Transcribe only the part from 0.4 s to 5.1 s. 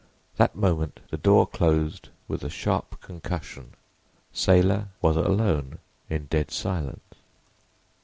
moment the door closed with a sharp concussion. Saylor